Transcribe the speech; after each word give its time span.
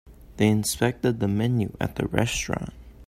They 0.37 0.47
inspected 0.47 1.19
the 1.19 1.27
menu 1.27 1.77
at 1.79 1.95
the 1.97 2.07
restaurant. 2.07 2.73